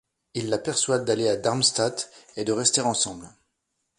[0.33, 3.29] Il la persuade d'aller à Darmstadt et de rester ensemble.